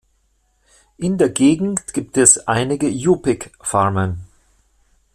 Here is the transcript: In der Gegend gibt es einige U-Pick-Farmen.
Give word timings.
In 0.97 1.19
der 1.19 1.29
Gegend 1.29 1.93
gibt 1.93 2.17
es 2.17 2.47
einige 2.47 2.87
U-Pick-Farmen. 2.89 4.25